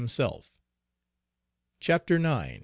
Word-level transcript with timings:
CHAPTER 1.79 2.15
IX. 2.17 2.59